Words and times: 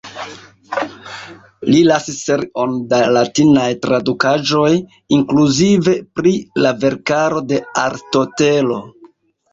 Li 1.71 1.81
lasis 1.89 2.17
serion 2.29 2.73
da 2.95 3.01
latinaj 3.17 3.67
tradukaĵoj, 3.85 4.73
inkluzive 5.19 5.97
pri 6.21 6.35
la 6.65 6.73
verkaro 6.87 7.47
de 7.53 7.61
Aristotelo. 7.87 8.85